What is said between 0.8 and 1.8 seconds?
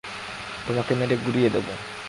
মেরে গুড়িয়ে দেব!